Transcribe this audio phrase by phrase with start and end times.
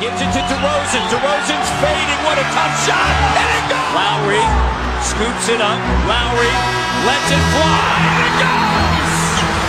[0.00, 1.02] Gives it to DeRozan.
[1.10, 2.20] DeRozan's fading.
[2.26, 3.10] What a tough shot.
[3.36, 3.90] And it goes.
[3.96, 4.44] Lowry
[5.02, 5.78] scoops it up.
[6.06, 6.52] Lowry
[7.06, 7.96] lets it fly.
[8.04, 8.86] And it goes.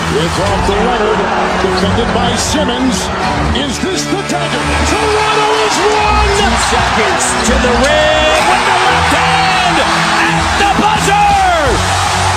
[0.07, 1.19] It's off to Leonard,
[1.61, 2.95] defended by Simmons.
[3.59, 4.63] Is this the dagger?
[4.87, 6.31] Toronto is one!
[6.41, 11.29] Two seconds to the rim with the left hand at the buzzer.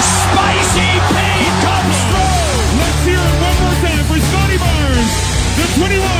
[0.03, 2.59] Spicy Pete comes through.
[2.85, 5.15] Let's hear it one more time for Scotty Barnes,
[5.57, 6.20] the 21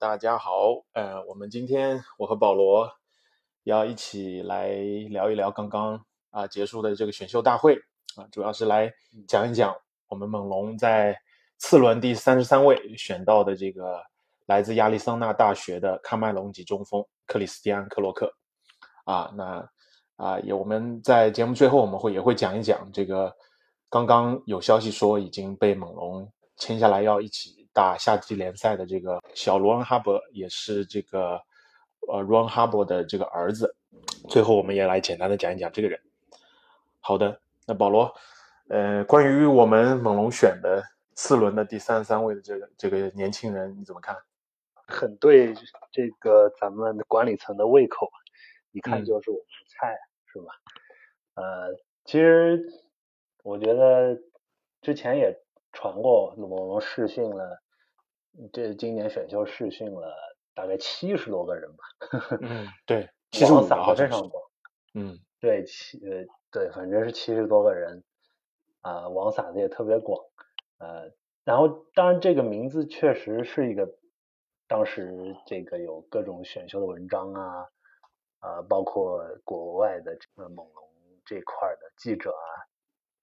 [0.00, 0.82] 大家好。
[0.94, 2.90] 呃，我们今天我和保罗
[3.64, 4.70] 要一起来
[5.10, 7.76] 聊一聊刚刚啊、结束的这个选秀大会
[8.16, 8.90] 啊、主要是来
[9.28, 9.76] 讲一讲
[10.08, 11.14] 我们猛龙在
[11.58, 14.02] 次轮第三十三位选到的这个
[14.46, 18.32] 来自亚利桑那大学的喀麦隆籍中锋克里斯蒂安克洛克
[19.04, 19.68] 啊，那
[20.16, 23.30] 啊也我们在节目最后我们会也会讲一讲这个
[23.90, 31.40] 刚刚有消息说已经被猛龙签下来要一起打夏季联赛的这个小罗恩哈伯，也是这个
[32.08, 33.74] 呃罗恩哈伯的这个儿子。
[34.28, 36.00] 最后我们也来简单的讲一讲这个人。
[37.00, 38.14] 好的，那保罗，
[38.68, 40.82] 呃，关于我们猛龙选的
[41.14, 44.16] 次轮的第三十三位的这个这个年轻人，你怎么看？
[44.86, 45.54] 很对
[45.92, 48.18] 这个咱们管理层的胃口，啊
[48.72, 50.52] 一看嗯就是我们的菜，是吧？
[51.34, 52.60] 呃，其实
[53.42, 54.20] 我觉得
[54.82, 55.40] 之前也
[55.72, 57.60] 传过，猛龙试训了，
[58.52, 60.14] 这今年选秀试训了
[60.54, 61.84] 大概七十多个人吧，
[62.42, 63.86] 嗯，对，七十五网撒。
[63.86, 64.42] 的非常广。
[64.94, 68.02] 嗯对，七呃对，反正是七十多个人，
[68.82, 70.22] 啊、网撒的也特别广，
[70.78, 71.12] 呃，
[71.44, 73.88] 然后当然这个名字确实是一个，
[74.68, 77.68] 当时这个有各种选秀的文章啊，
[78.40, 80.90] 啊、包括国外的这个猛龙
[81.24, 82.59] 这块的记者啊，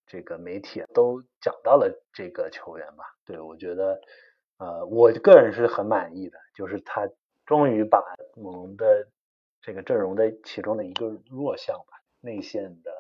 [0.07, 4.01] 这个媒体都讲到了这个球员吧，对我觉得，
[4.57, 7.07] 呃，我个人是很满意的，就是他
[7.45, 8.01] 终于把
[8.35, 9.07] 猛龙的
[9.61, 12.91] 这个阵容的其中的一个弱项吧，内线的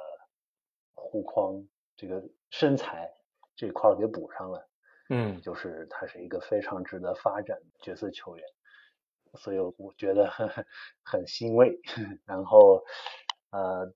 [0.93, 3.11] 护框这个身材
[3.55, 4.67] 这块儿给补上了，
[5.09, 5.41] 嗯。
[5.41, 8.45] 就是他是一个非常值得发展的角色球员，
[9.35, 10.49] 所以我觉得很
[11.03, 11.79] 很欣慰。
[12.25, 12.83] 然后
[13.51, 13.93] 呃，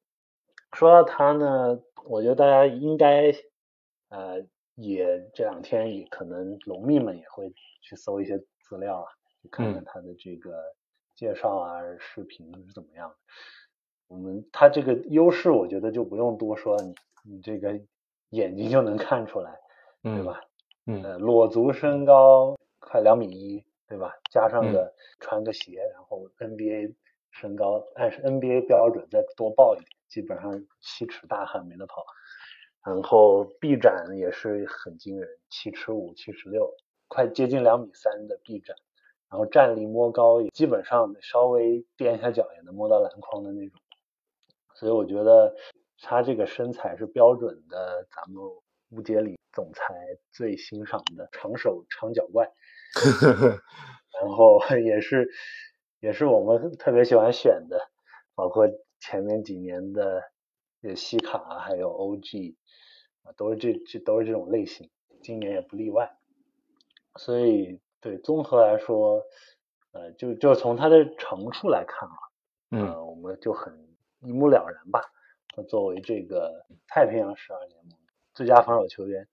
[0.73, 3.31] 说到他呢，我觉得大家应该
[4.09, 4.41] 呃
[4.75, 9.07] 也这两天也可能龙迷们也会去搜一些资料啊，
[9.41, 10.53] 去看看嗯他的这个
[11.15, 13.15] 介绍啊、视频是怎么样的。
[14.07, 16.93] 我们他这个优势，我觉得就不用多说，你
[17.23, 17.79] 你这个
[18.29, 19.51] 眼睛就能看出来，
[20.01, 20.41] 对嗯吧？
[20.87, 24.13] 嗯呃，裸足身高快两米一，对吧？
[24.31, 26.93] 加上嗯个穿个鞋，然后 NBA
[27.31, 32.05] 身高按 NBA 标准再多报一点，基本上七尺大汉没得跑。
[32.85, 36.71] 然后臂展也是很惊人，七尺五、七尺六，
[37.07, 38.75] 快接近两米三的臂展。
[39.29, 43.79] 然后站立摸高也基本上稍微踮一下脚也能摸到篮筐的那种。
[44.73, 45.55] 所以我觉得
[46.01, 48.43] 他这个身材是标准的，咱们
[48.89, 49.93] 乌杰里总裁
[50.31, 52.51] 最欣赏的长手长脚怪，
[54.19, 55.29] 然后也是
[56.01, 57.79] 也是我们特别喜欢选的，
[58.35, 58.67] 包括
[58.99, 60.23] 前面几年的
[60.81, 62.55] 呃西卡啊还有 OG
[63.23, 64.89] 啊，都是这这都是这种类型，
[65.21, 66.17] 今年也不例外。
[67.17, 69.21] 所以对综合来说，
[69.91, 72.15] 呃，就就从他的长处来看啊，
[72.71, 73.73] 嗯呃，我们就很
[74.21, 75.01] 一目了然吧。
[75.53, 77.93] 他作为这个太平洋十二联盟
[78.33, 79.27] 最佳防守球员，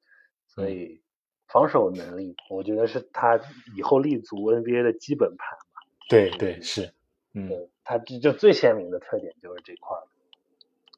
[0.48, 1.00] 所以
[1.46, 3.40] 防守能力，我觉得是他
[3.76, 5.67] 以后立足 NBA 的基本盘吧。
[6.08, 6.92] 对对是，
[7.34, 10.00] 嗯对，他这就最鲜明的特点就是这块儿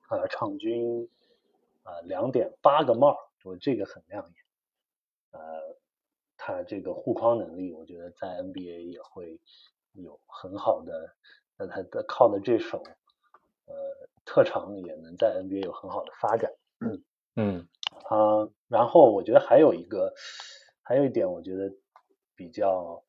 [0.09, 1.09] 的，呃，场均
[1.83, 4.35] 呃两点八个帽儿，我这个很亮眼。
[5.33, 5.77] 呃，
[6.37, 9.39] 他这个护框能力，我觉得在 NBA 也会
[9.93, 11.15] 有很好的，
[11.59, 12.83] 那他的靠的这手，
[13.67, 13.75] 呃，
[14.25, 16.53] 特长也能在 NBA 有很好的发展。
[17.37, 17.67] 嗯
[18.09, 20.13] 啊、然后我觉得还有一个，
[20.83, 21.73] 还有一点我觉得
[22.35, 23.03] 比较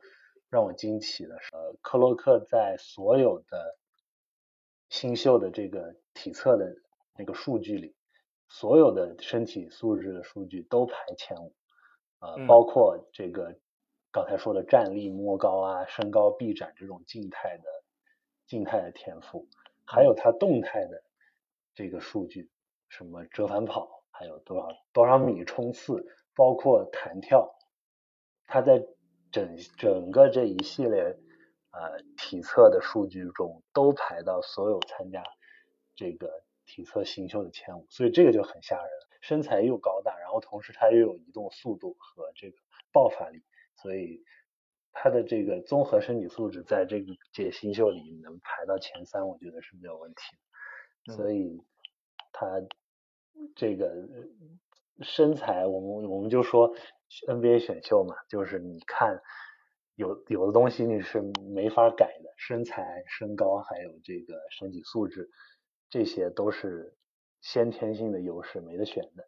[0.52, 3.78] 让我惊奇的是，呃，克洛克在所有的
[4.90, 6.76] 新秀的这个体测的
[7.18, 7.96] 那个数据里，
[8.50, 11.56] 所有的身体素质的数据都排前五，
[12.20, 12.48] 呃，嗯。
[12.48, 13.58] 包括这个
[14.12, 17.64] 刚才说的站立、摸高啊、身高、臂展这种静态的
[18.46, 19.48] 静态的天赋，
[19.86, 21.02] 还有他动态的
[21.74, 22.52] 这个数据，
[22.90, 26.06] 什么折返跑，还有多少多少米冲刺，
[26.36, 27.56] 包括弹跳，
[28.48, 28.86] 他在
[29.32, 31.18] 整整个这一系列
[31.72, 35.24] 呃体测的数据中都排到所有参加
[35.96, 38.92] 这个体测新秀的前五，所以这个就很吓人。
[39.22, 42.58] 身材又高大，然后同时他又有移动速度和这个
[42.92, 43.44] 爆发力，
[43.76, 44.24] 所以
[44.92, 50.22] 他的这个综合身体素质在这个届新秀里能排到前三，我觉得是没有问题
[51.06, 51.14] 的。
[51.14, 51.62] 所以
[52.32, 52.48] 他
[53.56, 53.94] 这个
[55.02, 56.76] 身材，我们我们就说
[57.28, 59.22] NBA 选秀嘛，就是你看
[59.96, 61.22] 有有的东西你是
[61.54, 65.30] 没法改的，身材、身高还有这个身体素质，
[65.90, 66.96] 这些都是。
[67.44, 69.28] 先天性的优势没得选的，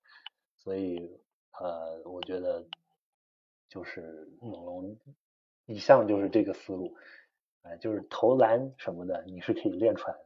[0.58, 1.20] 所以
[1.60, 2.64] 呃，我觉得
[3.68, 5.00] 就是猛龙
[5.66, 6.96] 一向就是这个思路，
[7.64, 10.26] 呃，就是投篮什么的你是可以练出来的，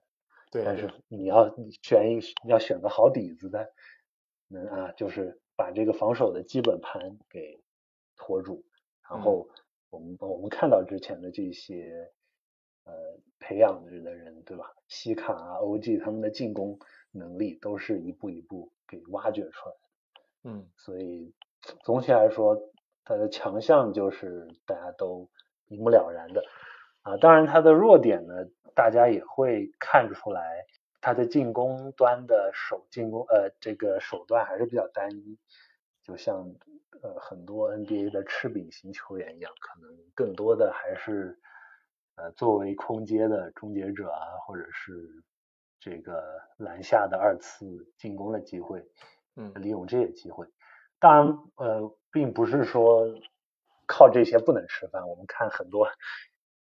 [0.51, 3.71] 对，但是你要选一要选个好底子的，
[4.49, 7.61] 能啊，就是把这个防守的基本盘给
[8.15, 8.63] 托住，
[9.09, 9.49] 然后
[9.89, 12.09] 我们我们看到之前的这些
[12.85, 12.93] 呃
[13.39, 16.79] 培养的人对吧，西卡啊、OG 他们的进攻。
[17.13, 21.33] 能力都是一步一步给挖掘出来的，嗯，所以
[21.83, 22.61] 总体来说，
[23.05, 25.27] 他的强项就是大家都
[25.67, 26.43] 一目了然的
[27.01, 27.17] 啊。
[27.17, 28.45] 当然，他的弱点呢，
[28.75, 30.65] 大家也会看出来，
[31.07, 35.39] 它的进攻端的手进攻呃这个手段还是比较单一，
[36.03, 36.53] 就像
[37.01, 41.39] 呃很多 NBA 的吃饼型球员一样，可能更多的还是
[42.15, 45.23] 呃作为空接的终结者啊，或者是。
[45.79, 48.83] 这个篮下的二次进攻的机会，
[49.35, 50.47] 嗯，利用这些机会，
[50.99, 53.05] 当然，呃，并不是说
[53.85, 55.07] 靠这些不能吃饭。
[55.07, 55.87] 我们看很多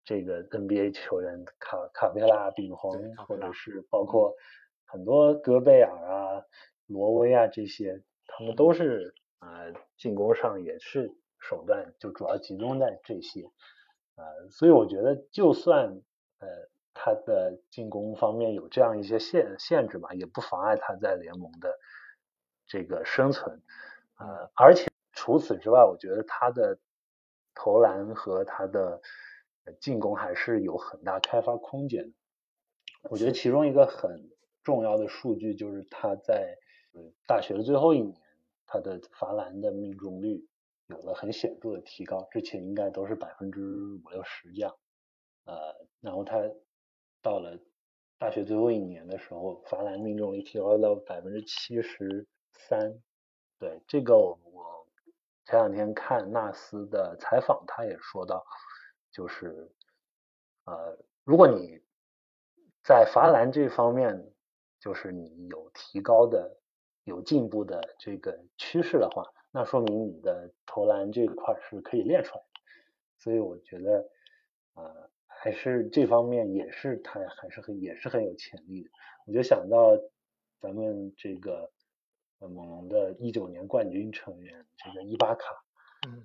[0.08, 4.34] 这个 NBA 球员，卡卡佩拉、丙皇，或者是包括
[4.86, 6.42] 很多戈贝尔啊、
[6.86, 9.66] 罗威啊这些，他们都是啊
[9.98, 13.42] 进攻上也是手段就主要集中在这些，
[14.16, 16.00] 呃，所以我觉得就算
[16.38, 16.48] 呃。
[17.00, 21.78] 他的进攻方面有这样一些限限制吧，也不妨碍他在联盟的
[22.66, 23.62] 这个生存。
[24.18, 26.76] 呃，而且除此之外，我觉得他的
[27.54, 29.00] 投篮和他的
[29.80, 32.16] 进攻还是有很大开发空间的。
[33.10, 34.30] 我觉得其中一个很
[34.62, 36.56] 重要的数据就是他在
[37.26, 38.20] 大学的最后一年，
[38.66, 40.46] 他的罚篮的命中率
[40.86, 44.74] 有了很显著的提高，之前应该都是百分之五六十这样。
[45.44, 46.38] 呃，然后他。
[47.20, 47.58] 到了
[48.16, 52.94] 大学最后一年的时候，罚篮命中率提高到百分之七十三。
[53.58, 54.86] 对这个，我
[55.44, 58.46] 前两天看纳斯的采访，他也说到，
[59.18, 59.68] 就是
[60.64, 61.80] 呃，如果你
[62.84, 64.32] 在罚篮这方面，
[64.78, 66.56] 就是你有提高的、
[67.02, 72.60] 有进步的这个趋势的话，那说明你的投篮这块是可以练出来的。
[73.18, 74.08] 所以我觉得，
[74.74, 75.10] 呃。
[75.40, 78.90] 还是这方面也是他还是很也是很有潜力的。
[79.24, 79.96] 我就想到
[80.58, 81.70] 咱们这个
[82.40, 85.64] 呃猛龙的一九年冠军成员这个伊巴卡，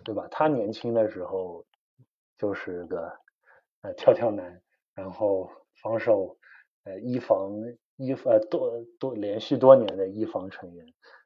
[0.03, 0.27] 对吧？
[0.31, 1.63] 他年轻的时候
[2.43, 3.17] 就是个
[3.83, 4.61] 呃跳跳男，
[4.93, 5.49] 然后
[5.81, 6.37] 防守
[6.83, 7.53] 呃一防
[7.95, 10.85] 一呃多多连续多年的一防成员，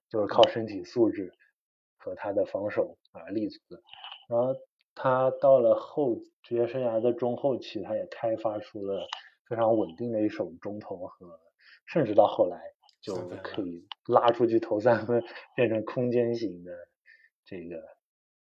[0.10, 1.34] 就是靠身体素质
[1.98, 3.82] 和他的防守而立足的。
[4.30, 4.56] 然后
[4.94, 6.22] 他到了后。
[6.44, 9.06] 职业生涯的中后期，他也开发出了
[9.50, 11.42] 非常稳定的一手中投和，
[11.86, 12.58] 甚至到后来
[13.02, 15.22] 就可以拉出去投三分，
[15.58, 16.72] 变成空间型的
[17.44, 17.84] 这个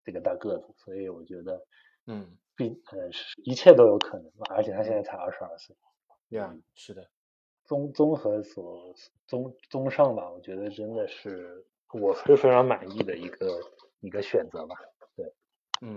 [0.02, 0.74] 这个大个子。
[0.78, 1.64] 所以我觉得，
[2.08, 3.08] 嗯，必呃
[3.44, 4.46] 一切都有可能吧。
[4.50, 5.74] 而且他现在才二十二岁。
[6.30, 7.08] 呀，是的。
[7.64, 8.94] 综综合所
[9.26, 13.60] 综综上吧，我觉得真的是我是非常满意的一个
[14.00, 14.76] 一个选择吧。
[15.16, 15.32] 对，
[15.80, 15.96] 嗯，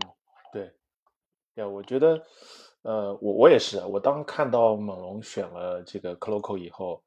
[0.53, 0.71] 对。
[1.53, 2.21] 对，我觉得，
[2.81, 7.01] 呃，我我也是，我当看到猛龙选了这个克洛克以后，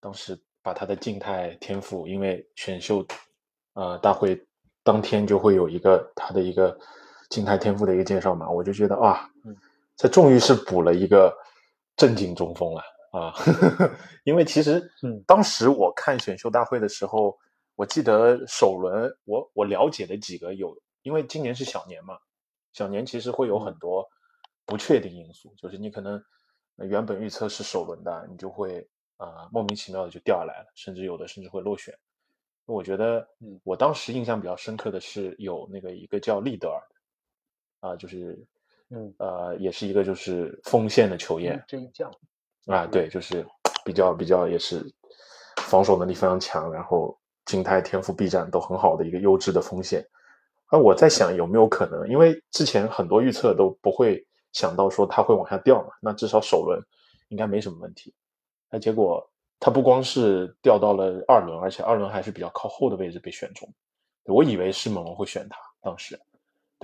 [0.00, 3.04] 当时把他的静态天赋，因为选秀，
[3.74, 4.42] 呃，大会
[4.82, 6.78] 当天就会有一个他的一个
[7.34, 9.28] 静态天赋的一个介绍嘛，我就觉得啊，
[9.96, 11.36] 这终于是补了一个
[11.96, 13.34] 正经中锋了啊，
[14.22, 17.36] 因为其实，嗯，当时我看选秀大会的时候，
[17.74, 22.16] 我记得首轮我我了解的几个有，因为今年是小年嘛。
[22.72, 24.08] 小年其实会有很多
[24.64, 26.22] 不确定因素，就是你可能
[26.76, 31.92] 原本预测是首轮的，你就会啊莫名其妙的就掉下来了，甚至有的甚至会落选。
[32.66, 33.28] 我觉得，
[33.64, 36.93] 我当时印象比较深刻的是有那个一个叫利德尔的，
[37.84, 38.42] 啊，就是，
[38.88, 42.10] 嗯，呃，也是一个就是锋线的球员，这一将，
[42.66, 43.46] 啊，对，就是
[43.84, 44.82] 比较比较也是
[45.68, 47.14] 防守能力非常强，然后
[47.44, 50.02] 静态、天赋、臂展都很好的一个优质的锋线。
[50.68, 56.80] 啊，我在想有没有可能，因为之前很多预测都不会想到说他会往下掉嘛，那至少首轮
[57.28, 58.14] 应该没什么问题。
[58.70, 59.22] 那结果
[59.60, 63.68] 他不光是掉到了二轮，而且二轮还是比较靠后的位置被选中。
[64.24, 66.18] 我以为是猛龙会选他，当时，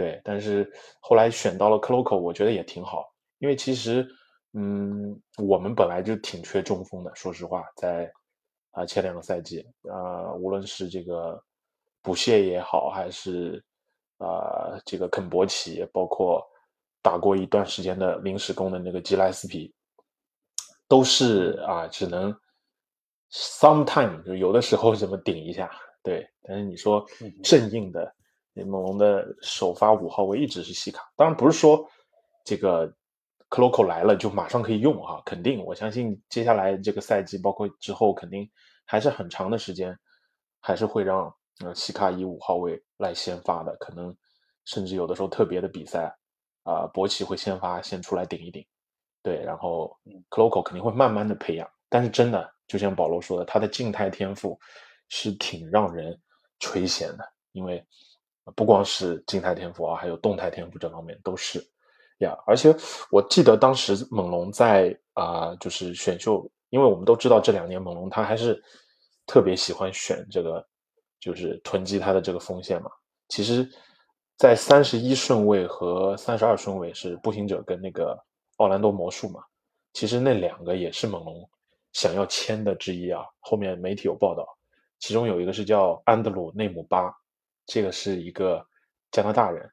[0.01, 0.67] 对，但是
[0.99, 3.05] 后来选到了克洛克，我觉得也挺好，
[3.37, 4.09] 因为其实，
[4.55, 8.11] 嗯，我们本来就挺缺中锋的，说实话，在
[8.71, 11.39] 啊前两个赛季，啊，无论是这个
[12.01, 13.63] 补谢也好，还是
[14.17, 16.43] 啊这个肯博奇，包括
[17.03, 19.71] 打过一段时间的临时工的那个吉莱斯皮，
[20.89, 22.35] 都是啊只能
[23.31, 25.71] sometime 就有的时候怎么顶一下。
[26.03, 27.05] 对，但是你说
[27.45, 28.11] 正硬的，
[28.55, 31.85] 猛龙的首发五号位一直是西卡，当然不是说
[32.45, 32.87] 这个
[33.49, 38.49] 克洛克来了就马上可以用哈，肯定我相信接下来这个赛季，包括之后肯定
[38.85, 39.97] 还是很长的时间，
[40.61, 41.33] 还是会让
[41.65, 44.15] 呃西卡以五号位来先发的，可能
[44.65, 46.15] 甚至有的时候特别的比赛
[46.65, 48.65] 啊，博奇会先发先出来顶一顶，
[49.23, 49.97] 对，然后
[50.29, 54.59] 克洛克肯定会慢慢的培养，但是真的就像保罗说的，他的静态天赋。
[55.13, 56.17] 是挺让人
[56.61, 57.85] 垂涎的，因为
[58.57, 61.65] 不光是静态天赋啊，还有动态天赋这方面都是
[62.19, 62.37] 呀。
[62.47, 62.75] 而且
[63.11, 68.61] 我记得当时猛龙在啊，就是选秀，因为我们都知道这两年猛龙他还是
[69.27, 70.67] 特别喜欢选这个，
[71.21, 72.91] 就是囤积他的这个锋线嘛。
[73.29, 73.69] 其实，
[74.37, 78.19] 在三十一顺位和三十二顺位是步行者跟那个
[78.57, 79.41] 奥兰多魔术嘛。
[79.93, 81.49] 其实那两个也是猛龙
[81.93, 83.23] 想要签的之一啊。
[83.41, 84.47] 后面媒体有报道。
[84.99, 87.11] 其中有一个是叫安德鲁内姆巴，
[87.73, 88.61] 这个是一个
[89.13, 89.71] 加拿大人，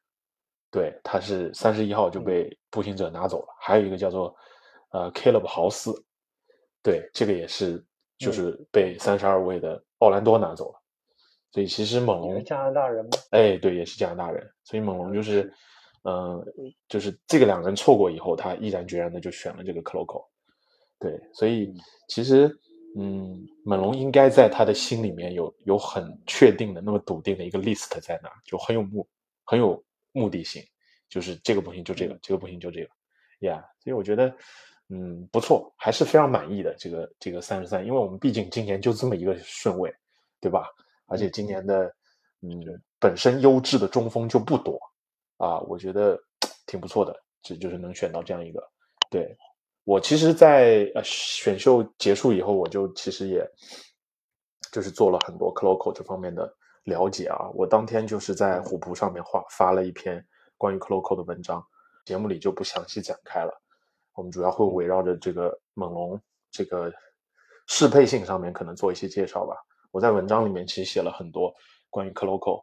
[0.70, 3.48] 对，他是三十一号就被步行者拿走了。
[3.60, 4.36] 还有一个叫做
[4.92, 5.92] 呃 Caleb 豪斯，
[6.84, 7.84] 对，这个也是
[8.20, 10.80] 就是被三十二位的奥兰多拿走了。
[11.50, 13.10] 所以其实猛龙加拿大人吗？
[13.32, 14.48] 哎，对，也是加拿大人。
[14.64, 15.52] 所以猛龙就是，
[16.04, 16.46] 嗯，
[16.88, 20.24] 就是这个两个人错过以后，他毅然决然的就选了这个克洛克。
[21.00, 21.74] 对，所以
[22.08, 22.56] 其实。
[23.00, 29.08] 嗯，猛龙应该在他的心里面有有很确定的那么笃定的一个 list 在那，就很有目
[29.44, 30.64] 很有目的性，
[31.08, 32.90] 就是这个不行就这个，这个不行就这个，
[33.42, 34.36] 呀，所以我觉得
[34.90, 39.94] 嗯不错，还是非常满意的这个这个三十三，因为我们毕竟今年就这么一个顺位，
[40.42, 40.68] 对吧？
[41.06, 41.86] 而且今年的
[42.42, 42.50] 嗯
[43.00, 44.80] 本身优质的中锋就不多
[45.38, 46.20] 啊，我觉得
[46.66, 48.68] 挺不错的，这就是能选到这样一个，
[49.12, 49.38] 对。
[49.88, 53.50] 我其实，在呃选秀结束以后，我就其实也，
[54.70, 56.54] 就是做了很多 c l o c o 这方面的
[56.84, 57.50] 了解啊。
[57.54, 60.22] 我当天就是在虎扑上面发发了一篇
[60.58, 61.66] 关于 c l o c o 的文章，
[62.04, 63.62] 节目里就不详细展开了。
[64.14, 66.92] 我们主要会围绕着这个猛龙这个
[67.68, 69.56] 适配性上面可能做一些介绍吧。
[69.92, 71.50] 我在文章里面其实写了很多
[71.90, 72.62] 关于 c l o c o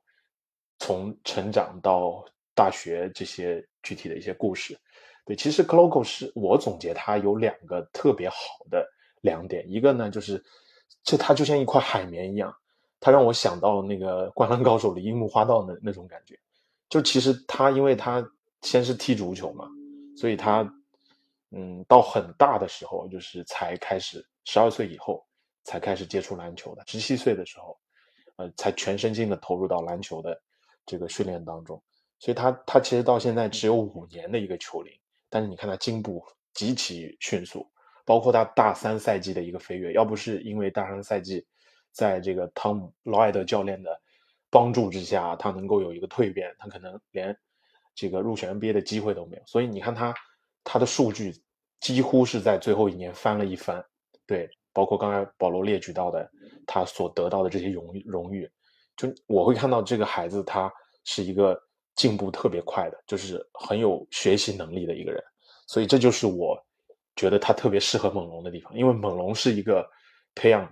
[0.78, 2.22] 从成长到
[2.54, 4.78] 大学这些具体的一些故事。
[5.26, 8.36] 对，其实 c l o c o 是我总结它有两个特别好
[8.70, 8.86] 的
[9.22, 10.44] 两点，一个呢就是，
[11.02, 12.54] 这它就像一块海绵一样，
[13.00, 16.38] 它让我想到那个《灌篮高手》里樱木花道的那种感觉。
[16.90, 18.22] 就其实他，因为他
[18.60, 19.66] 先是踢足球嘛，
[20.14, 20.70] 所以他，
[21.52, 25.24] 嗯，到很大的时候，就是才开始十二岁以后
[25.64, 27.78] 才开始接触篮球的，十七岁的时候，
[28.36, 30.38] 呃，才全身心的投入到篮球的
[30.84, 31.82] 这个训练当中。
[32.18, 34.92] 所以他他其实到现在只有五年的一个球龄。
[35.34, 37.68] 但是你看他进步极其迅速，
[38.04, 41.44] 包括他大三赛季的一个飞跃，要不是因为大三赛季
[41.90, 44.00] 在这个汤姆劳埃德教练的
[44.48, 47.36] 帮助之下，他能够有一个蜕变，他可能连
[47.96, 49.42] 这个入选 NBA 的机会都没有。
[49.44, 50.14] 所以你看他
[50.62, 51.34] 他的数据
[51.80, 53.84] 几乎是在最后一年翻了一番，
[54.26, 56.30] 对，包括刚才保罗列举到的
[56.64, 58.48] 他所得到的这些荣荣誉，
[58.96, 60.72] 就我会看到这个孩子他
[61.02, 61.60] 是一个。
[61.94, 65.22] 进步特别快的，就是很有学习能力的一个人，
[65.66, 66.60] 所以这就是我
[67.14, 68.76] 觉得他特别适合猛龙的地方。
[68.76, 69.88] 因为猛龙是一个
[70.34, 70.68] 培养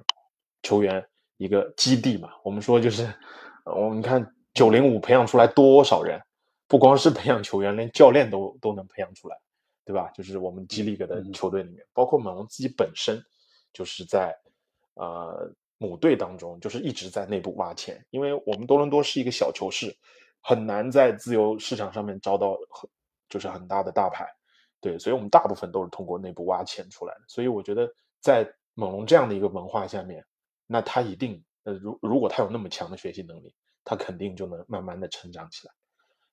[0.63, 1.05] 球员
[1.37, 2.31] 一个基地嘛。
[2.43, 3.09] 我们说就是，
[3.65, 6.21] 我们看九零五培养出来多少人，
[6.67, 9.37] 不光是培养球员，连教练都都能培养出来，
[9.85, 10.11] 对吧？
[10.15, 13.23] 就是我们激励格的球队里面，包括猛龙自己本身，
[13.73, 14.37] 就是在
[14.95, 15.49] 呃
[15.79, 19.97] 母队当中，就是一直在内部挖潜，因为我们多伦多是一个小球市。
[20.43, 22.91] 很难在自由市场上面招到很
[23.29, 24.27] 就是很大的大牌，
[24.81, 27.21] 对，所以我们大部分都是通过内部挖潜出来的。
[27.29, 27.89] 所以我觉得
[28.21, 30.25] 在猛龙这样的一个文化下面，
[30.67, 35.73] 那他一定呃，如如果他有那么强的学习能力，他肯定就能慢慢的成长起来。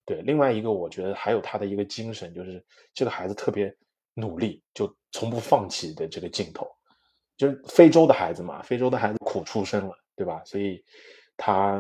[0.05, 3.73] 对，另外一个我觉得还有他的一个精神，就是这个孩子特别
[4.15, 6.67] 努力，就从不放弃的这个劲头。
[7.37, 10.43] 就是非洲的孩子嘛，非洲的孩子苦出身了，对吧？
[10.43, 10.83] 所以
[11.37, 11.77] 他，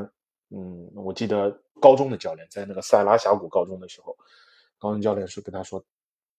[0.51, 4.15] 嗯，我记得高中的教练在那个塞拉峡谷高中的时候，
[4.77, 5.83] 高中教练是跟他说，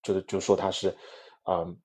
[0.02, 0.96] 就是就说他是，
[1.46, 1.76] 嗯，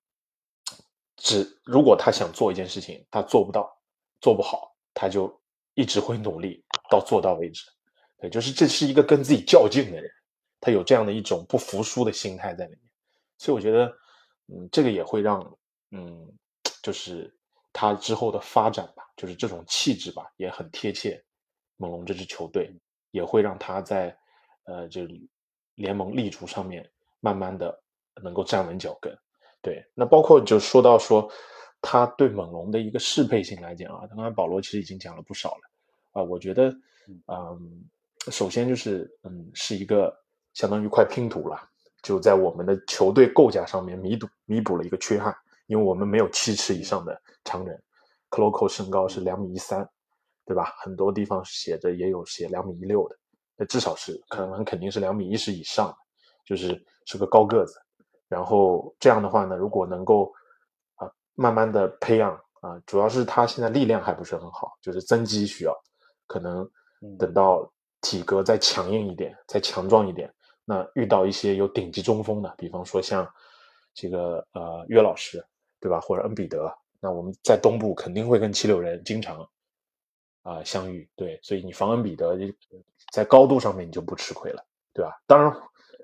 [1.16, 3.76] 只如果他想做一件事情，他做不到，
[4.20, 5.34] 做不好，他就
[5.74, 7.64] 一直会努力到做到为止。
[8.18, 10.10] 对，就是这是一个跟自己较劲的人，
[10.60, 12.80] 他有这样的一种不服输的心态在里面。
[13.38, 13.86] 所以我觉得，
[14.48, 15.58] 嗯，这个也会让，
[15.90, 16.32] 嗯。
[16.82, 17.36] 就是
[17.72, 21.20] 他之后的发展吧，就是这种气质吧，也很贴切
[21.78, 22.72] 猛龙这支球队，
[23.16, 24.16] 也会让他在
[24.64, 25.08] 呃这
[25.74, 26.88] 联盟立足上面
[27.20, 27.76] 慢慢的
[28.22, 29.10] 能够站稳脚跟。
[29.62, 31.28] 对，那包括就说到说
[31.80, 35.62] 他对猛龙的一个适配性来讲啊，刚刚保罗其实已经讲了不少了
[36.12, 36.68] 啊，我觉得
[37.26, 37.84] 嗯，
[38.30, 40.14] 首先就是嗯是一个
[40.52, 41.56] 相当于块拼图了，
[42.02, 45.34] 就在我们的球队构架上面弥补弥补了一个缺憾。
[45.68, 47.82] 因为我们没有七尺以上的常人
[48.28, 49.84] 克洛克身高是两米一三，
[50.46, 50.72] 对吧？
[50.78, 53.16] 很多地方写着也有写两米一六的，
[53.56, 55.96] 那至少是可能肯定是两米一十以上的，
[56.46, 57.74] 就是是个高个子。
[58.28, 60.32] 然后这样的话呢，如果能够
[60.94, 65.74] 啊慢慢的培养啊，主要是他现在力量还不是很好，就是增肌需要，
[66.26, 66.66] 可能
[67.18, 70.32] 等到体格再强硬一点，再强壮一点，
[70.64, 73.28] 那遇到一些有顶级中锋的，比方说像
[73.92, 75.44] 这个呃岳老师。
[75.78, 76.00] 对吧？
[76.00, 79.46] 或者恩比德，那我们在东部肯定会跟七六人经常
[80.46, 81.08] 啊相遇。
[81.16, 82.38] 对，所以你防恩比德，
[83.12, 85.10] 在高度上面你就不吃亏了，对吧？
[85.26, 85.52] 当然，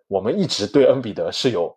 [0.09, 1.77] 我们一直对恩比德是有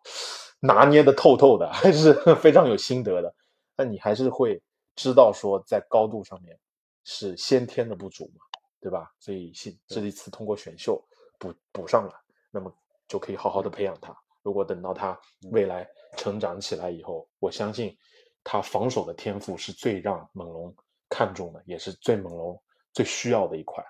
[0.59, 3.33] 拿捏的透透的，还是 非常有心得的。
[3.77, 4.61] 那你还是会
[4.95, 6.57] 知道说，在高度上面
[7.03, 8.41] 是先天的不足嘛，
[8.81, 9.11] 对吧？
[9.19, 9.51] 所以
[9.87, 11.03] 这一次通过选秀
[11.37, 12.13] 补补上了，
[12.51, 12.73] 那么
[13.07, 14.15] 就可以好好的培养他。
[14.41, 15.19] 如果等到他
[15.51, 17.97] 未来成长起来以后，我相信
[18.43, 20.73] 他防守的天赋是最让猛龙
[21.15, 22.61] 看重的，也是最猛龙
[22.91, 23.81] 最需要的一块。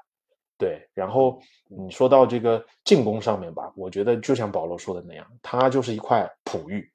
[0.58, 6.88] 对，然后你说到这个进攻上面吧，我觉得就像保罗说的那样，他就是一块璞玉，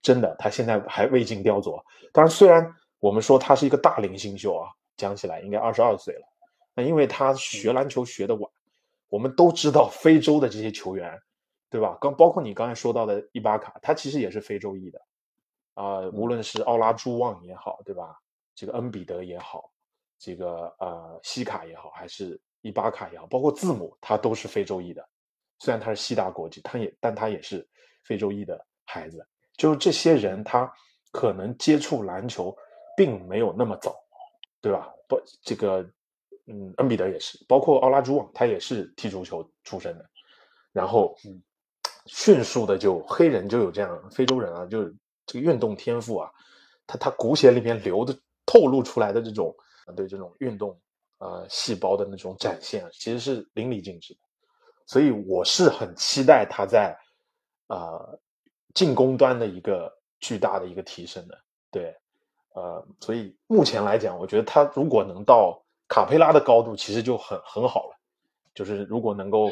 [0.00, 1.82] 真的，他现在还未经雕琢。
[2.12, 6.26] 当然，虽然我们说他是一个大龄新秀啊，讲起来应该二十二岁了，
[6.74, 8.50] 那因为他学篮球学的晚，
[9.08, 11.20] 我们都知道非洲的这些球员。
[11.70, 11.98] 对吧？
[12.00, 15.00] 刚包括你刚才说到的伊巴卡，他其实也是非洲裔的，
[15.74, 18.16] 啊，无论是奥拉朱旺也好，对吧？
[18.54, 19.72] 这个恩比德也好，
[20.24, 25.06] 这个呃西卡也好，还是伊巴卡也好，包括字母，他都是非洲裔的。
[25.58, 27.68] 虽然他是西大国籍，他也但他也是
[28.02, 29.26] 非洲裔的孩子。
[29.56, 30.72] 就是这些人，他
[31.12, 32.56] 可能接触篮球
[32.96, 33.94] 并没有那么早，
[34.60, 34.90] 对吧？
[35.06, 35.82] 不，这个
[36.46, 40.08] 嗯，恩比德也是，包括奥拉朱旺，他也是踢足球出身的，
[40.72, 41.42] 然后嗯。
[42.06, 46.30] 迅速的就黑人就有这样，非洲人啊，就是这个运动天赋啊，
[46.86, 49.56] 他他骨血里面流的透露出来的这种
[49.92, 50.80] 对这种运动
[51.18, 54.20] 啊细胞的那种展现，其实是淋漓尽致的。
[54.86, 56.96] 所以我是很期待他在
[57.66, 57.98] 啊
[58.74, 61.36] 进攻端的一个巨大的一个提升的。
[61.70, 61.92] 对，
[62.54, 67.96] 呃，所以目前来讲，我觉得他如果能到卡佩拉的高度，其实就很很好了。
[68.54, 69.50] 就是如果能够。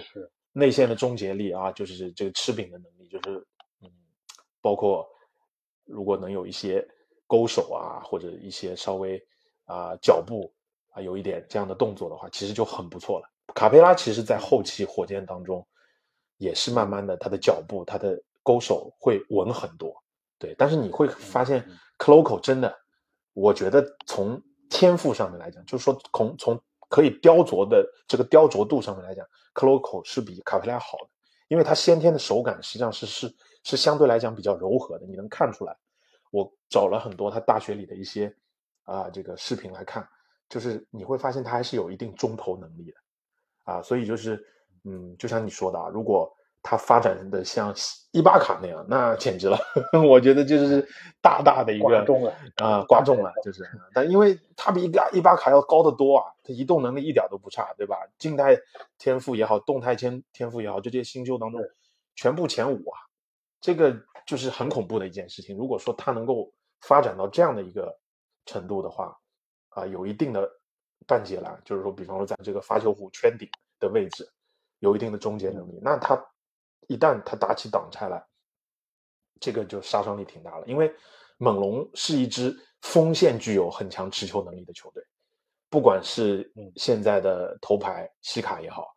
[0.54, 3.42] 内线的终结力啊，就是这个吃饼的能力，就是
[3.80, 3.90] 嗯，
[4.60, 5.08] 包括
[5.86, 6.86] 如果能有一些
[7.26, 9.18] 勾手啊，或者一些稍微
[9.72, 10.52] 啊脚步
[10.90, 13.28] 啊有一点这样的动作的话，其实就很不错了。
[13.54, 15.66] 卡佩拉其实在后期火箭当中
[16.36, 19.94] 也是慢慢的，他的脚步、他的勾手会稳很多。
[20.38, 21.60] 对，但是你会发现
[21.98, 22.76] o c o 真的，
[23.32, 26.60] 我觉得从天赋上面来讲，就是说从从。
[26.92, 31.08] 可以雕琢的这个雕琢度上面来讲 o c o 是比卡佩拉好的，
[31.48, 35.74] 因为他先天的手感实际上是是是相对来讲比较柔和的，你能看出来。
[36.30, 38.36] 我找了很多他大学里的一些
[38.84, 40.06] 啊这个视频来看，
[40.48, 42.96] 就是你会发现他还是有一定中投能力的
[43.64, 44.44] 啊，所以就是
[44.84, 46.32] 嗯，就像你说的啊，如果。
[46.64, 47.74] 他发展的像
[48.12, 49.58] 伊巴卡那样，那简直了！
[50.08, 50.88] 我觉得就是
[51.20, 51.98] 大大的一个
[52.58, 53.68] 啊，刮中了，就是。
[53.92, 57.96] 但因为他比伊巴伊巴卡要高得多啊，他移动能力一点都不差，对吧？
[58.16, 58.56] 静态
[58.96, 61.60] 天赋也好，动态天天赋也好，这些新秀当中
[62.14, 62.94] 全部前五啊，
[63.60, 65.56] 这个就是很恐怖的一件事情。
[65.56, 66.48] 如果说他能够
[66.82, 67.92] 发展到这样的一个
[68.46, 69.16] 程度的话，
[69.70, 70.50] 啊，有一定的
[71.06, 74.28] 半截篮，就是说，比方说在这个发球弧圈顶的位置，
[74.78, 76.20] 有一定的终结能力，那他。
[76.88, 78.22] 一旦他打起挡拆来，
[79.40, 80.66] 这个就杀伤力挺大了。
[80.66, 80.92] 因为
[81.38, 85.02] 猛龙是一支锋线具有很强持球能力的球队，
[85.70, 88.94] 不管是现在的头牌西卡也好，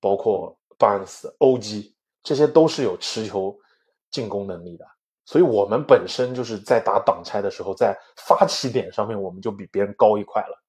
[0.00, 3.58] 包括巴恩斯、欧基，这些都是有持球
[4.10, 4.86] 进攻能力的。
[5.24, 10.62] 所以我们本身就是在打挡拆的时候，在发起点上面我们就比别人高一块了。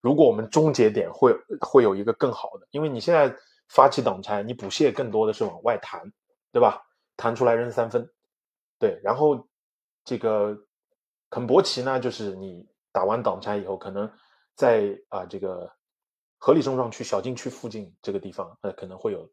[0.00, 3.34] 如果我们终结点会会有一个更好的，因为你现在
[3.68, 6.12] 发起挡拆，你补卸更多的是往外弹，
[6.52, 6.82] 对吧？
[7.16, 8.06] 弹出来扔三分，
[8.78, 9.48] 对，然后
[10.04, 10.54] 这个
[11.30, 14.10] 肯博奇呢，就是你打完挡拆以后，可能
[14.54, 15.72] 在啊这个
[16.38, 19.26] 合理冲上去小禁区附近这个地方，呃，可能会有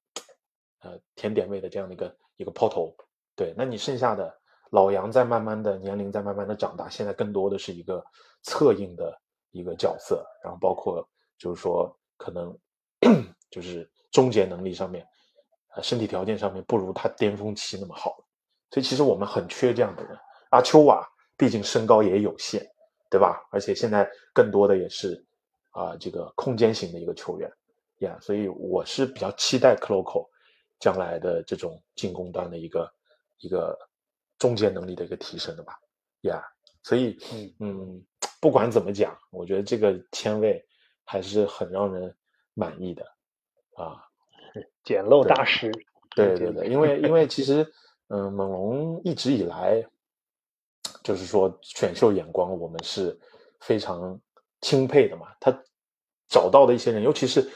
[0.79, 2.95] 呃甜点位的这样的一个一个抛投，
[3.35, 4.40] 对，那你剩下的
[4.71, 8.03] 老杨在慢慢的年龄在慢慢的长大，现在更多的是一个
[8.41, 9.15] 策应的
[9.51, 11.07] 一个角色，然后包括
[11.37, 12.57] 就是说可能
[13.49, 15.05] 就是终结能力上面，
[15.75, 18.17] 呃，身体条件上面不如他巅峰期那么好，
[18.69, 20.17] 所以其实我们很缺这样的人。
[20.51, 21.07] 阿丘瓦
[21.37, 22.65] 毕竟身高也有限，
[23.09, 23.45] 对吧？
[23.51, 25.23] 而且现在更多的也是
[25.71, 27.49] 啊、这个空间型的一个球员
[27.99, 30.27] 呀，所以我是比较期待 Cloco
[30.79, 32.89] 将来的这种进攻端的一个
[33.39, 33.77] 一个
[34.41, 35.77] 终结能力的一个提升的吧，
[36.21, 36.43] 呀，
[36.81, 38.05] 所以嗯嗯，
[38.41, 40.65] 不管怎么讲，我觉得这个签位
[41.05, 42.11] 还是很让人
[42.55, 43.05] 满意的
[43.75, 44.03] 啊。
[44.83, 45.71] 捡漏大师，
[46.15, 47.63] 对对对， 因为因为其实，
[48.07, 49.85] 嗯，猛龙一直以来，
[51.03, 53.15] 就是说选秀眼光，我们是
[53.59, 54.19] 非常
[54.61, 55.27] 钦佩的嘛。
[55.39, 55.55] 他
[56.27, 57.47] 找到的一些人，尤其是，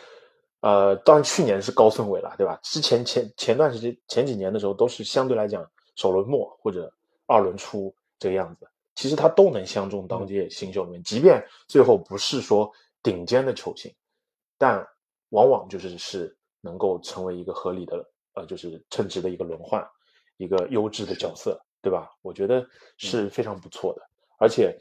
[0.59, 2.59] 呃，当然去年是高顺伟了，对吧？
[2.61, 6.91] 之前前前段时间前几年的时候，都是相对来讲首轮末或者
[7.25, 12.71] 二轮初这个样子，其实他都能相中当届新秀里面，即便最后不是说
[13.03, 13.93] 顶尖的球星，
[14.57, 14.85] 但
[15.29, 19.85] 往往就是是能够成为一个合理的呃，就是称职的一个轮换，
[20.37, 22.09] 一个优质的角色，对吧？
[22.21, 22.65] 我觉得
[22.97, 24.01] 是非常不错的，
[24.37, 24.77] 而且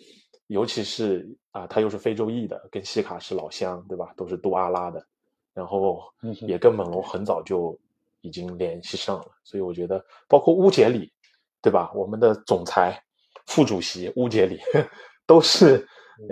[0.48, 4.12] 尤其是啊，他又是非洲裔的，跟西卡是老乡，对吧？
[4.16, 5.06] 都是杜阿拉的，
[5.52, 6.02] 然后
[6.42, 7.78] 也跟猛龙很早就
[8.24, 11.12] 已经联系上了，所以我觉得包括乌杰里，
[11.60, 11.92] 对吧？
[11.94, 12.98] 我们的总裁、
[13.46, 14.58] 副主席乌杰里
[15.28, 15.86] 都是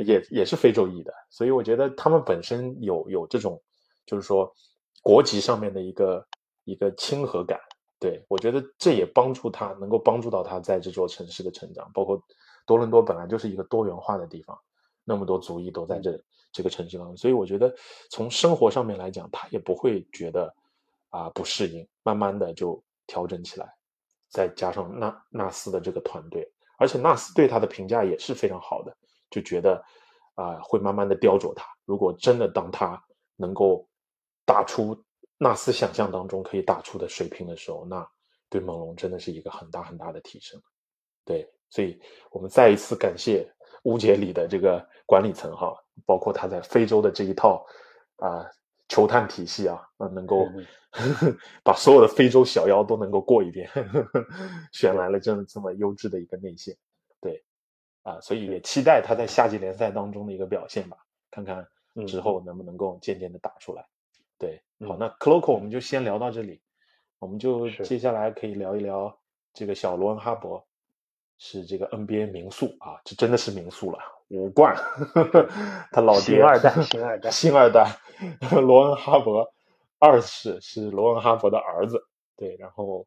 [0.06, 3.62] 也也是非洲裔的，所以我觉得他们本身有有这种，
[4.06, 4.50] 就是说
[5.02, 6.26] 国籍上面的一个
[6.64, 7.60] 一个亲和感。
[8.00, 12.20] 对我觉得这也帮助他能够帮助到他在这座城市的成长，包括
[12.66, 14.58] 多伦多本来就是一个多元化的地方，
[15.04, 16.20] 那么多族裔都在这
[16.52, 17.72] 这个城市当中，所以我觉得
[18.10, 20.52] 从生活上面来讲，他也不会觉得
[21.12, 23.72] 啊不适应，慢慢的就调整起来，
[24.28, 26.44] 再加上纳纳斯的这个团队，
[26.78, 28.96] 而且纳斯对他的评价也是非常好的，
[29.30, 29.80] 就觉得
[30.34, 31.64] 啊、会慢慢的雕琢他。
[31.84, 33.00] 如果真的当他
[33.36, 33.86] 能够
[34.46, 34.96] 打出
[35.36, 38.04] 纳斯想象当中可以打出的水平的时候，那
[38.48, 40.60] 对猛龙真的是一个很大很大的提升。
[41.24, 43.46] 对，所以我们再一次感谢
[43.84, 45.74] 乌杰里的这个管理层哈，
[46.06, 47.64] 包括他在非洲的这一套
[48.16, 48.46] 啊、
[48.92, 50.46] 球探体系啊，啊能够
[51.64, 53.66] 把所有的非洲小妖都能够过一遍，
[54.70, 56.76] 选来了这么这么优质的一个内线，
[57.18, 57.42] 对，
[58.02, 60.98] 啊，所以也期待他在夏季联赛当中的一个表现吧，
[61.30, 61.66] 看看
[62.06, 62.22] 之嗯。
[62.22, 63.82] 后能不能够渐渐的打出来。
[64.38, 64.98] 对，好，嗯。
[65.00, 66.60] 那 Cloco 我们就先聊到这里，
[67.18, 69.18] 我们就接下来可以聊一聊
[69.54, 70.62] 这个小罗恩哈勃，
[71.38, 73.98] 是这个 NBA 名宿啊，这真的是名宿了，
[74.32, 74.74] 五冠，
[75.92, 76.36] 他老爹。
[76.36, 77.30] 星二代 星二代。
[77.30, 77.98] 星二代，
[78.60, 79.50] 罗恩哈勃
[79.98, 83.06] 二世是罗恩哈勃的儿子，对，然后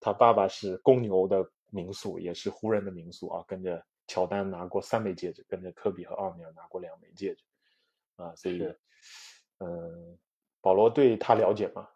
[0.00, 7.44] 他爸爸是公牛的名宿，也是湖人的名宿啊，跟着乔丹拿过三枚戒指，跟着科比和奥尼尔拿过两枚戒指，
[8.16, 8.78] 啊，所以是，
[9.58, 10.18] 嗯，
[10.60, 11.88] 保罗对他了解吗？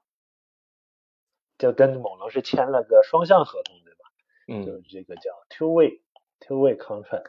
[1.59, 4.65] 就跟猛龙是签了个双向合同，对吧？
[4.65, 6.01] 就是这个叫 two way
[6.39, 7.27] two way contract，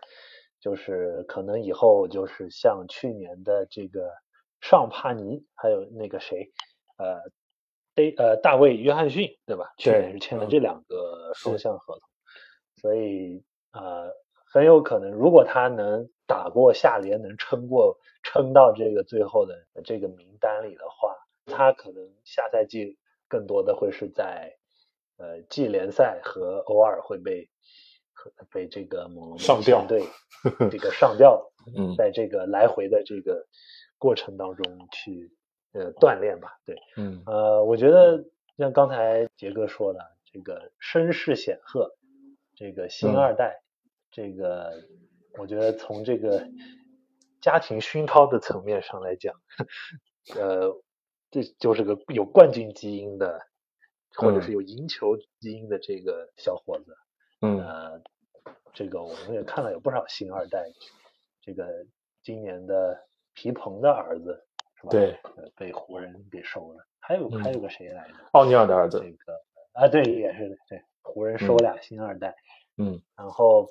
[0.60, 4.12] 就是可能以后就是像去年的这个
[4.62, 6.52] 尚帕尼，还有那个谁，
[6.98, 7.16] 呃，
[7.96, 9.74] 大呃大卫约翰逊，对吧？
[9.78, 10.60] 去年是签了嗯这。
[10.60, 12.10] 两个双向合同，
[12.82, 14.12] 所以呃
[14.52, 24.58] 很有可能，如果他能打过下联，能撑过撑到这个最后的这个名单里的话，他可能下赛季更多的会是在
[25.18, 27.50] 呃季联赛和偶尔会被和
[28.52, 30.06] 被这个猛龙上吊舰队
[30.72, 31.96] 这个上吊，嗯。
[31.96, 33.48] 在这个来回的这个
[33.98, 35.32] 过程当中去
[35.74, 37.24] 呃锻炼吧，对，嗯。
[37.26, 38.24] 呃，我觉得
[38.58, 40.00] 像刚才杰哥说的，
[40.32, 41.96] 这个声势显赫，
[42.56, 43.18] 这个星嗯。
[43.18, 43.62] 二代，
[44.12, 44.72] 这个
[45.38, 46.48] 我觉得从这个
[47.42, 49.36] 家庭熏陶的层面上来讲，
[50.36, 50.82] 呃，
[51.32, 53.40] 这就是个有冠军基因的，
[54.16, 54.54] 或者是嗯。
[54.54, 56.96] 有赢球基因的这个小伙子。
[57.42, 58.02] 嗯呃，
[58.74, 60.66] 这个我们也看了有不少星二代，
[61.42, 61.86] 这个
[62.22, 64.90] 今年的皮蓬的儿子是吧？
[64.92, 66.86] 对呃，被湖人给收了。
[67.00, 68.16] 还有还有个谁来着？
[68.34, 69.34] 奥尼尔的儿子这个
[69.74, 72.36] 啊，对，也是的，对，湖人收嗯俩星二代，
[72.78, 73.68] 嗯然后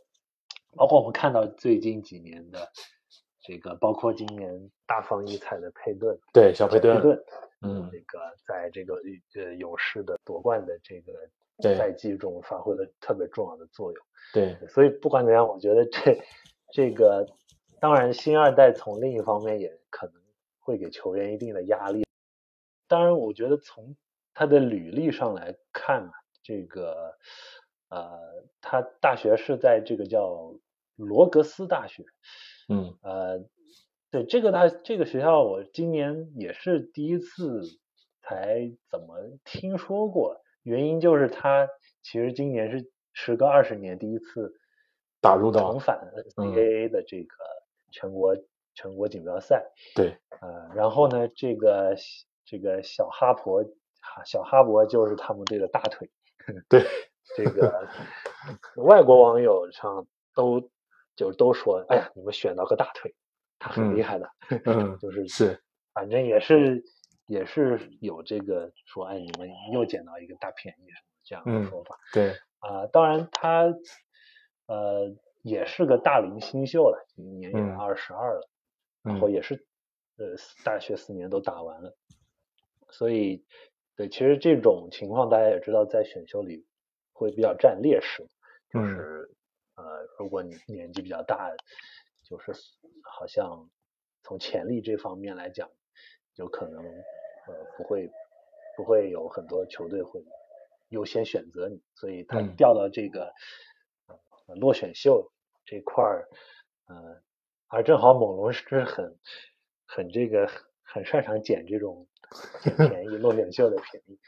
[0.74, 2.68] 包括我们看到最近几年的
[3.42, 7.24] 这个，包括今年大放异彩的佩顿，对，小佩顿，佩顿，
[7.62, 9.00] 嗯这个在这个
[9.36, 11.28] 呃勇士的夺冠的这个对
[11.60, 14.04] 赛季中发挥了特别重要的作用。
[14.32, 16.20] 对，所以不管怎样，我觉得这
[16.72, 17.26] 这个
[17.80, 20.14] 当然新二代从另一方面也可能
[20.58, 22.04] 会给球员一定的压力。
[22.86, 23.96] 当然，我觉得从
[24.34, 27.16] 他的履历上来看啊，这个
[27.88, 30.54] 呃，他大学是在这个叫
[30.96, 32.04] 罗格斯大学，
[32.68, 33.44] 嗯呃，
[34.10, 37.62] 对这个大这个学校，我今年也是第一次
[38.22, 41.66] 才怎么听说过，原因就是他
[42.02, 44.52] 其实今年是时隔二十年第一次
[45.20, 45.98] 打入到重返
[46.36, 47.34] NCAA 的这个
[47.90, 48.36] 全国、
[48.74, 51.96] 全国锦标赛，对，呃，然后呢，这个
[52.44, 53.64] 这个小哈勃
[54.00, 56.10] 哈小哈勃就是他们队的大腿，
[56.68, 56.84] 对，
[57.34, 57.88] 这个
[58.76, 60.70] 外国网友上都
[61.16, 63.14] 就都说，哎呀，你们选到个大腿，
[63.58, 64.30] 他很厉害的，
[64.66, 64.98] 嗯。
[64.98, 65.60] 就是是，
[65.94, 66.84] 反正也是
[67.28, 71.96] 也是有这个说，哎，你们又捡到一个大便宜什么这样的嗯说法。
[72.12, 73.66] 对，啊、当然他
[74.66, 78.48] 呃也是个大龄新秀了，今年也嗯二十二了，
[79.02, 79.32] 然后嗯。
[79.32, 79.66] 也是
[80.16, 81.94] 呃大学四年都打完了，
[82.88, 83.44] 所以
[83.94, 86.66] 对，其实这种情况大家也知道，在选秀里
[87.12, 88.26] 会比较占劣势，
[88.70, 88.88] 就嗯。
[88.96, 89.30] 是
[89.76, 89.84] 呃
[90.18, 91.54] 如果你年纪比较大，
[92.24, 92.52] 就是
[93.04, 93.70] 好像
[94.22, 95.70] 从潜力这方面来讲，
[96.38, 96.82] 有可能
[97.46, 98.10] 呃不会
[98.76, 100.24] 不会有很多球队会
[100.88, 103.32] 优先选择你，所以他掉到这个、
[104.46, 105.30] 呃落选秀
[105.66, 106.26] 这块儿，
[106.86, 107.20] 呃，
[107.68, 109.18] 而正好猛龙是很
[109.86, 110.48] 很这个
[110.82, 112.06] 很擅长捡这种
[112.58, 114.18] 捡便宜落选秀的便宜，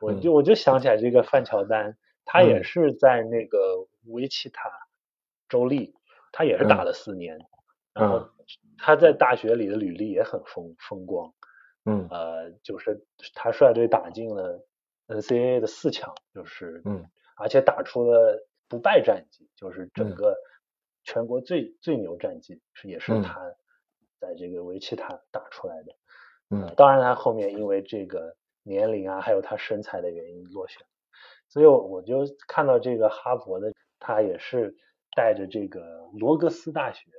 [0.00, 2.62] 我就我就想起来这个范乔丹，他也嗯。
[2.62, 4.70] 是在那个维奇塔
[5.48, 5.94] 州立，
[6.32, 6.84] 他也是打嗯。
[6.84, 7.38] 了四年，
[7.94, 8.10] 然嗯。
[8.10, 8.28] 后
[8.78, 11.32] 他在大学里的履历也很风风光，
[11.84, 12.06] 嗯。
[12.10, 14.66] 呃，就是他率队打进了
[15.06, 17.04] NCAA 的四强，就是嗯，
[17.36, 20.14] 而且打出了不败战绩，就是整嗯。
[20.14, 20.36] 个
[21.04, 23.22] 全国最最牛战绩是也是嗯。
[23.22, 23.40] 他
[24.20, 25.94] 在这个维奇塔打出来的。
[26.50, 30.86] 嗯当然他后面因为这个年龄啊，还有他身材的原因落选，
[31.48, 34.76] 所以我我就看到这个哈佛的，他也是
[35.16, 35.80] 带着这个
[36.12, 37.10] 罗格斯大学，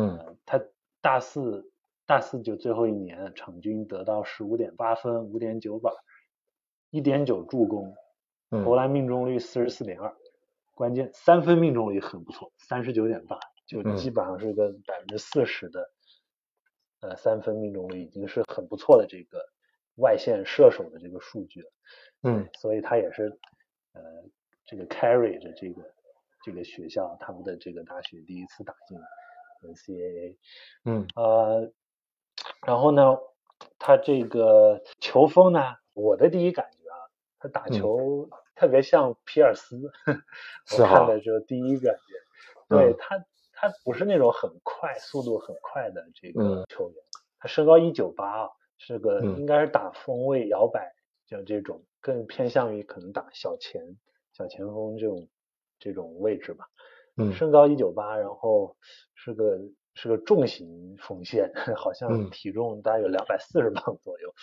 [0.00, 0.16] 嗯。
[0.18, 0.64] 呃，他
[1.00, 1.70] 大四
[2.06, 5.92] 大四就最后一年，场均得到十五点八分、五点九板、
[6.90, 7.94] 一点九助攻，
[8.50, 8.64] 嗯。
[8.64, 10.16] 投篮命中率四十四点二，
[10.74, 13.96] 关键三分命中率很不错，三十九点八，就嗯。
[13.96, 15.90] 基本上是个百分之四十的
[17.00, 19.38] 呃三分命中率，已经是很不错的这个
[19.96, 21.70] 外线射手的这个数据了。
[22.22, 23.38] 嗯所以他也是
[23.92, 24.02] 呃
[24.66, 25.82] 这个 carry 着这个
[26.44, 28.98] 这个学校他们的这个大学第一次打进
[29.62, 30.36] NCAA，
[30.84, 31.12] 嗯。
[31.14, 31.72] 呃，
[32.66, 33.18] 然后呢，
[33.78, 35.60] 他这个球风呢，
[35.94, 36.96] 我的第一感觉啊，
[37.40, 37.90] 他打嗯。
[37.90, 39.78] 球特别像皮尔斯，
[40.66, 42.14] 是我看哈的时候第一感觉，
[42.68, 43.00] 对嗯。
[43.00, 43.18] 他
[43.52, 46.64] 他不是那种很快、速度很快的这个嗯。
[46.68, 47.04] 球员，
[47.38, 49.36] 他身高一九八啊，是个嗯。
[49.36, 50.94] 应该是打锋位摇摆，
[51.26, 53.82] 像这种更偏向于可能打小前
[54.32, 55.28] 小前锋这种
[55.78, 56.66] 这种位置吧。
[57.16, 57.32] 嗯。
[57.32, 58.76] 身高一九八，然后
[59.14, 59.58] 是个
[59.94, 62.30] 是个重型锋线， 好像嗯。
[62.30, 64.34] 体重大概有两百四十磅左右，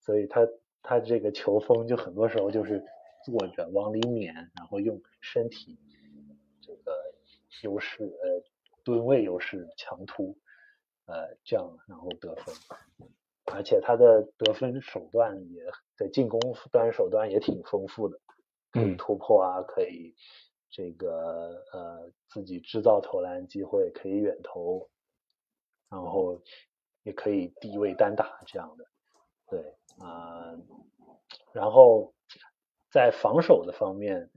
[0.00, 0.46] 所以他
[0.82, 2.82] 他这个球风就很多时候就是
[3.24, 5.78] 坐着往里碾，然后用身体
[6.60, 6.92] 这个
[7.62, 8.42] 优势呃
[8.84, 10.38] 吨位优势强突
[11.06, 12.54] 呃这样然后得分，
[13.52, 15.62] 而且他的得分手段也
[15.96, 16.40] 在进攻
[16.70, 18.18] 端手段也挺丰富的，
[18.72, 18.96] 可以嗯。
[18.96, 20.14] 突破啊，可以
[20.76, 24.90] 这个呃自己制造投篮机会，可以远投，
[25.88, 26.42] 然后
[27.02, 28.84] 也可以低位单打这样的，
[29.48, 30.54] 对啊、
[31.54, 32.12] 然后
[32.90, 34.30] 在防守的方面，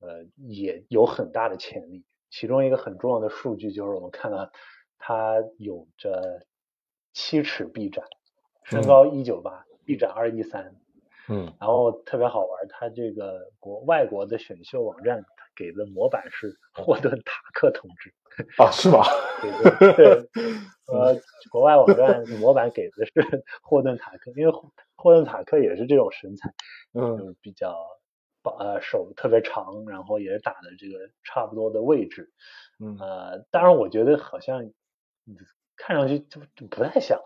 [0.00, 2.04] 呃也有很大的潜力。
[2.28, 4.52] 其中一个很重要的数据就是我们看到
[4.98, 6.46] 他有着
[7.14, 8.04] 七尺臂展，
[8.64, 8.86] 身嗯。
[8.86, 10.76] 高一九八，臂展二一三，
[11.30, 11.50] 嗯。
[11.58, 15.24] 然后特别好玩，他这个国外国的选秀网站
[15.56, 18.14] 给的模板是 霍顿塔克同志，
[18.58, 19.02] 啊是吗？
[19.96, 20.28] 对，
[20.92, 26.52] 呃，国外网站模板给的是霍顿塔克，因为霍霍顿塔克也是这种身材，
[26.94, 27.76] 就嗯是比较
[28.42, 32.30] 把呃手特别长，然后也是打的这个差不多的位置，
[32.78, 35.36] 嗯呃，当然我觉得好像嗯
[35.76, 37.20] 看上去就就不太像，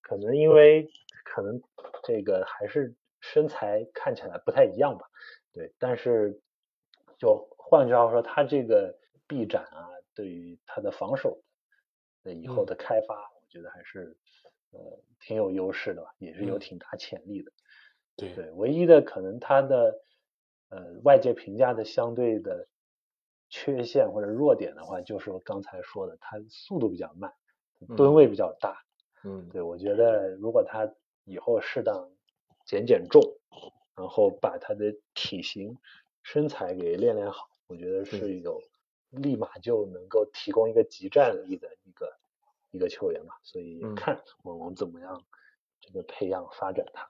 [0.00, 0.88] 可能因为
[1.24, 1.60] 可能
[2.04, 5.06] 这个还是身材看起来不太一样吧，
[5.52, 6.40] 对，但是
[7.18, 8.94] 就换句话说，他这个
[9.26, 11.42] 臂展啊，对于他的防守
[12.22, 14.14] 的以后的开发，我觉得还是
[14.72, 14.78] 呃
[15.20, 17.50] 挺有优势的吧，也是有挺大潜力的。
[18.14, 18.34] 对。
[18.34, 19.98] 对，唯一的可能他的
[20.68, 22.68] 呃外界评价的相对的
[23.48, 27.32] 缺陷或者弱点的话，就是我刚才说的，他速度比较慢，
[27.96, 28.84] 吨位比较大。
[29.24, 30.92] 嗯，对，我觉得如果他
[31.24, 32.10] 以后适当
[32.66, 33.22] 减减重，
[33.96, 35.78] 然后把他的体型、
[36.22, 38.62] 身材给练练好，我觉得是有
[39.10, 42.18] 立马就能够提供一个集战力的一个
[42.70, 43.34] 一个球员嘛。
[43.42, 45.22] 所以看猛龙怎么样
[45.80, 47.08] 这个培养发展他。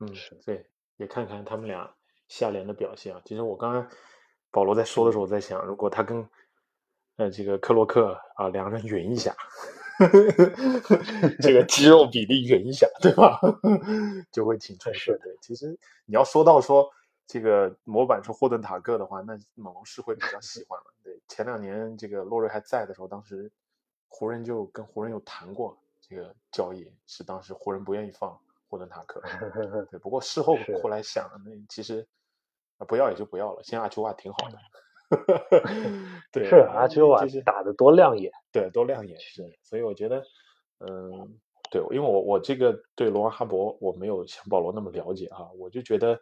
[0.00, 0.64] 嗯，是对，
[0.96, 1.92] 也看看他们俩
[2.28, 3.20] 下联的表现啊。
[3.24, 3.88] 其实我刚刚
[4.50, 6.28] 保罗在说的时候，我在想，如果他跟
[7.16, 9.34] 呃这个克洛克啊两个人匀一下，
[11.42, 13.40] 这个 肌肉比例匀一下，对吧？
[14.30, 15.18] 就会挺出色。
[15.18, 16.88] 对，其实你要说到说
[17.28, 20.92] 这个模板是霍顿塔克的话，那猛龙是会比较喜欢了。
[21.04, 23.48] 对，前两年这个洛瑞还在的时候，当时
[24.08, 28.36] 湖人就跟湖人有谈过这个交易，是当时湖人不愿意放。
[28.70, 29.18] 霍顿塔克，
[29.90, 32.06] 对，不过事 后后来想，那其实
[32.86, 33.62] 不要也就不要了。
[33.62, 34.58] 现在阿丘瓦挺好的，
[36.30, 39.58] 对，是阿丘瓦打的多亮眼，对，多亮眼是。
[39.62, 40.22] 所以我觉得，
[40.80, 46.20] 嗯，对，因为我我这个对罗恩哈伯我没有像保罗那么了解啊，我就觉得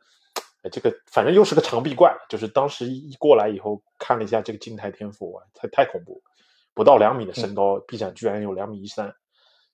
[0.70, 6.22] 这个反正又是个长臂怪，就是当时一过来以后看了一下这个静态天赋，太太恐怖，
[6.74, 9.14] 不到两米的身高，臂展居然有两米一三。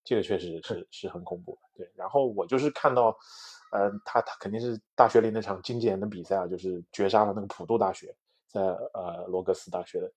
[0.05, 1.89] 这个确实是是很恐怖，对。
[1.95, 3.17] 然后我就是看到，
[3.71, 8.13] 呃，他他肯定是大学里那场经典的比赛啊，就是绝杀了那个普渡大学，
[8.49, 10.13] 在呃罗格斯大学的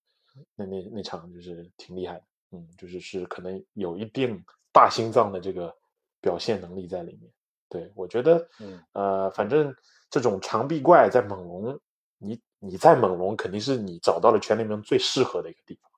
[0.56, 5.72] 那那那场就是挺厉害的，嗯，就是是可能有一定大心脏的这个
[6.20, 7.32] 表现能力在里面。
[7.70, 9.72] 对我觉得，嗯，呃，反正
[10.16, 11.78] 这种长臂怪在猛龙，
[12.20, 15.92] 你你在猛龙肯定是你找到了全联盟最适合的一个地方。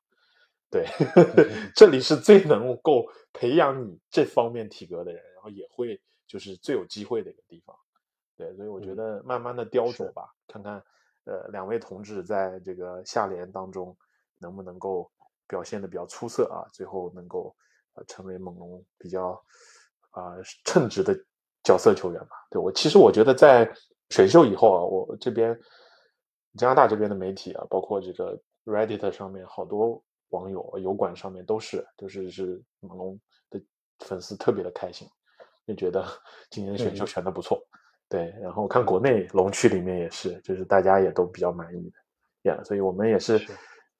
[0.71, 0.87] 对，
[1.75, 7.75] 这里是最能够培养你这方面体格的人，然后也会就是最有机会的一个地方。
[8.35, 10.83] 对，所以我觉得慢慢的雕琢吧，看看
[11.25, 13.95] 呃两位同志在这个下联当中
[14.39, 15.11] 能不能够
[15.47, 17.55] 表现的比较出色啊，最后能够
[17.93, 19.39] 呃成为猛龙比较
[20.09, 20.33] 啊
[20.65, 21.15] 称职的
[21.63, 22.47] 角色球员吧。
[22.49, 23.71] 对我其实我觉得在
[24.09, 25.57] 选秀以后啊，我这边
[26.57, 30.03] 加拿大这边的媒体啊，包括这个 Reddit 上面好多。
[30.31, 33.17] 网友油管上面都是，就是是猛龙
[33.49, 33.57] 的
[33.99, 35.07] 粉丝特别的开心，
[35.65, 36.05] 就觉得
[36.51, 37.65] 今年的选秀选的不错，
[38.09, 38.35] 对。
[38.41, 42.61] 然后看国内龙区里面也是，就是大家也都比较满意的，呀。
[42.65, 43.39] 所以我们也是，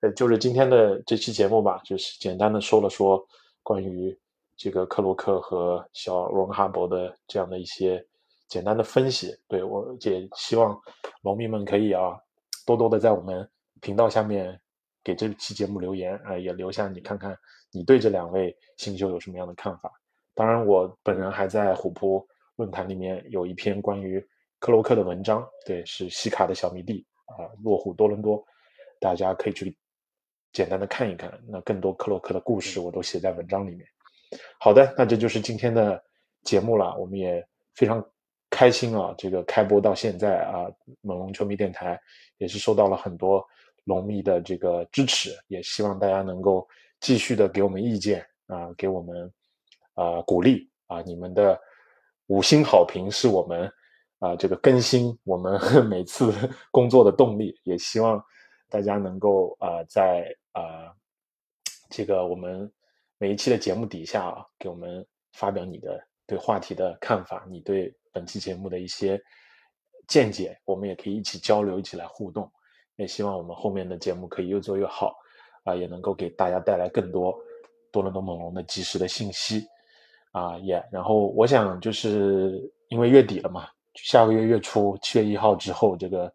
[0.01, 3.25] 呃，就是今天的这期节目吧，就是简单的说了说
[3.63, 4.13] 关于
[4.57, 8.05] 这个克洛克和小荣哈伯的这样的一些
[8.47, 9.35] 简单的分析。
[9.47, 10.79] 对我也希望
[11.21, 12.17] 龙迷们可以啊，
[12.65, 13.49] 多多的在我们
[13.81, 14.59] 频道下面。
[15.03, 17.33] 给这期节目留言啊，也留下你看看
[17.71, 19.89] 你对这两位新秀有什么样的看法。
[20.35, 24.19] 当然，我本人还在虎扑论坛里面有一篇关于
[24.59, 28.45] 克洛克的文章，对，是西卡的小迷弟啊，落户多伦多，
[28.99, 29.73] 大家可以去
[30.51, 31.31] 简单的看一看。
[31.47, 33.87] 那更多克洛克的故事我都写在文章里面。
[34.59, 36.03] 好的，那这就是今天的
[36.43, 36.93] 节目了。
[36.97, 37.41] 我们也
[37.75, 38.05] 非常
[38.57, 40.65] 开心啊，这个开播到现在啊，
[41.01, 41.99] 猛龙球迷电台
[42.39, 43.45] 也是收到了很多。
[43.83, 46.67] 龙迷的这个支持，也希望大家能够
[46.99, 49.31] 继续的给我们意见啊，给我们
[49.93, 51.55] 啊鼓励啊，你们的
[52.25, 53.71] 五星好评是我们
[54.17, 56.33] 啊这个更新我们 每次
[56.71, 57.55] 工作的动力。
[57.63, 58.19] 也希望
[58.69, 60.91] 大家能够啊在啊
[61.91, 62.69] 这个我们
[63.19, 69.19] 每一期的节目底下啊，给我们发表你的对话题的看法，你对本期节目的一些
[70.07, 72.51] 见解，我们也可以一起交流，一起来互动。
[72.97, 75.15] 也希望我们后面的节目可以越做越好，
[75.63, 77.37] 啊，也能够给大家带来更多
[77.91, 79.65] 多伦多猛龙的及时的信息，
[80.31, 82.59] 啊，也，然后我想就是
[82.89, 86.33] 因为月底了嘛，下个月月初七月一号之后，这个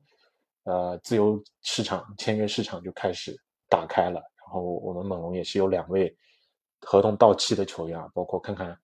[0.62, 3.36] 呃自由市场签约市场就开始
[3.68, 6.16] 打开了，然后我们猛龙也是有两位
[6.80, 8.78] 合同到期的球员，包括看看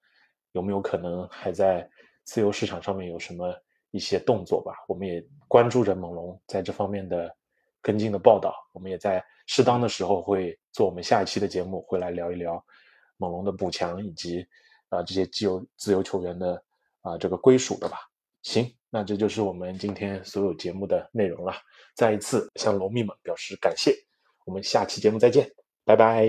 [0.59, 1.89] 有没有可能还在
[2.25, 3.55] 自由市场上面有什么
[3.93, 7.35] 一些动作吧，我们也关注着猛龙在这方面的。
[7.81, 12.63] 跟进的报道，我们也在适当的时候会做我们下一期的节目，会来聊一聊
[13.17, 14.45] 猛龙的补强以及
[14.89, 16.63] 啊这些自由自由球员的
[17.03, 17.99] 啊这个归属的吧。
[18.43, 21.55] 行，那这就是我们今天所有节目的内容了。
[21.95, 23.95] 再一次向龙迷们表示感谢，
[24.45, 25.49] 我们下期节目再见，
[25.85, 26.27] 拜拜，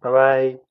[0.00, 0.65] 拜拜。